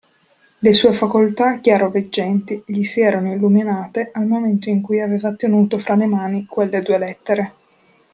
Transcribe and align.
Le 0.57 0.73
sue 0.73 0.93
facoltà 0.93 1.59
chiaroveggenti 1.59 2.63
gli 2.65 2.81
si 2.81 3.01
erano 3.01 3.31
illuminate 3.33 4.09
al 4.11 4.25
momento 4.25 4.67
in 4.67 4.81
cui 4.81 4.99
aveva 4.99 5.31
tenuto 5.35 5.77
fra 5.77 5.93
le 5.93 6.07
mani 6.07 6.47
quelle 6.47 6.81
due 6.81 6.97
lettere. 6.97 7.53